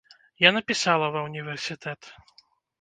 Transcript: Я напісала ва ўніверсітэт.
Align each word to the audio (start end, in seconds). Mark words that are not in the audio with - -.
Я 0.43 0.49
напісала 0.55 1.11
ва 1.17 1.21
ўніверсітэт. 1.27 2.01